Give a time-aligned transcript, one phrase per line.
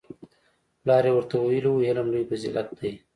[0.81, 2.91] پلار یې ورته ویلي وو علم لوی فضیلت دی